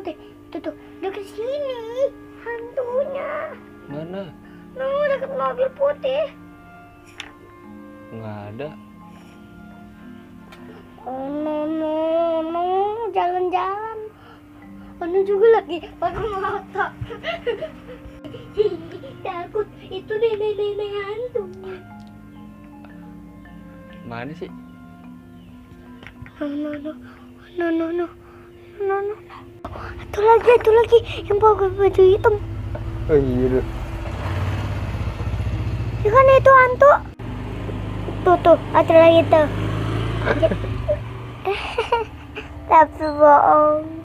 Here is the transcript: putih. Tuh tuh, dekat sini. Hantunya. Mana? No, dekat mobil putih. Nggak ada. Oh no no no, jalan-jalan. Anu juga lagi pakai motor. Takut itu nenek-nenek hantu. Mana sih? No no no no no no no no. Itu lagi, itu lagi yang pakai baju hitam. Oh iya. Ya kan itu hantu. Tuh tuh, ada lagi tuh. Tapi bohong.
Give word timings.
putih. 0.00 0.16
Tuh 0.48 0.60
tuh, 0.64 0.74
dekat 1.04 1.24
sini. 1.36 2.08
Hantunya. 2.40 3.52
Mana? 3.84 4.32
No, 4.72 4.88
dekat 5.12 5.30
mobil 5.36 5.68
putih. 5.76 6.24
Nggak 8.16 8.38
ada. 8.56 8.68
Oh 11.04 11.28
no 11.28 11.68
no 11.68 11.96
no, 12.48 12.64
jalan-jalan. 13.12 13.98
Anu 15.00 15.20
juga 15.24 15.60
lagi 15.60 15.84
pakai 16.00 16.28
motor. 16.28 16.90
Takut 19.24 19.68
itu 19.88 20.12
nenek-nenek 20.16 20.90
hantu. 20.96 21.42
Mana 24.08 24.32
sih? 24.32 24.48
No 26.40 26.48
no 26.48 26.72
no 26.80 26.92
no 27.60 27.68
no 27.68 27.86
no 27.92 28.06
no 28.80 28.96
no. 29.04 29.14
Itu 30.10 30.26
lagi, 30.26 30.50
itu 30.58 30.70
lagi 30.74 30.98
yang 31.30 31.38
pakai 31.38 31.70
baju 31.70 32.02
hitam. 32.02 32.34
Oh 33.06 33.14
iya. 33.14 33.62
Ya 36.02 36.10
kan 36.10 36.26
itu 36.34 36.50
hantu. 36.50 36.90
Tuh 38.26 38.34
tuh, 38.42 38.58
ada 38.74 38.90
lagi 38.90 39.22
tuh. 39.30 39.46
Tapi 42.74 43.06
bohong. 43.06 43.99